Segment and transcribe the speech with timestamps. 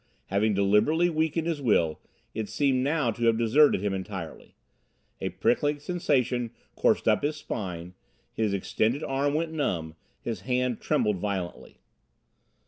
[0.33, 2.01] Having deliberately weakened his will,
[2.33, 4.55] it seemed now to have deserted him entirely.
[5.19, 7.93] A prickling sensation coursed up his spine,
[8.33, 11.81] his extended arm went numb, his hand trembled violently.